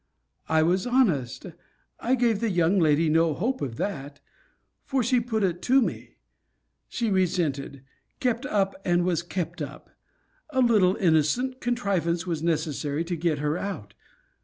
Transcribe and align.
I 0.49 0.63
was 0.63 0.87
honest. 0.87 1.45
I 1.99 2.15
gave 2.15 2.39
the 2.39 2.49
young 2.49 2.79
lady 2.79 3.07
no 3.07 3.35
hope 3.35 3.61
of 3.61 3.75
that; 3.75 4.19
for 4.83 5.03
she 5.03 5.19
put 5.19 5.43
it 5.43 5.61
to 5.61 5.79
me. 5.79 6.15
She 6.89 7.11
resented 7.11 7.83
kept 8.19 8.47
up, 8.47 8.73
and 8.83 9.05
was 9.05 9.21
kept 9.21 9.61
up. 9.61 9.91
A 10.49 10.59
little 10.61 10.95
innocent 10.95 11.59
contrivance 11.61 12.25
was 12.25 12.41
necessary 12.41 13.03
to 13.03 13.15
get 13.15 13.37
her 13.37 13.59
out. 13.59 13.93